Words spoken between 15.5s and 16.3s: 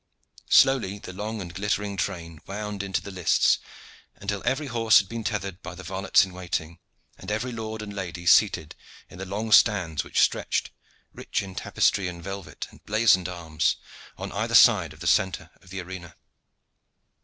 of the arena.